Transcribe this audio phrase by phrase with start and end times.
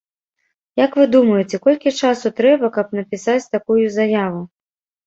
[0.85, 4.41] Як вы думаеце, колькі часу трэба, каб напісаць такую заяву?